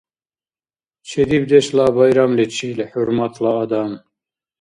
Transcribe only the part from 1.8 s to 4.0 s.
байрамличил, хӀурматла адам!